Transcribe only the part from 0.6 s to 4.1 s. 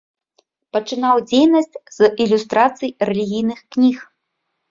Пачынаў дзейнасць з ілюстрацый рэлігійных кніг.